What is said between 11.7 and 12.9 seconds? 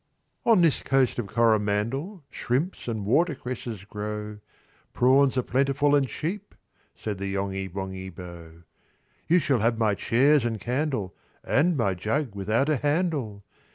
my jug without a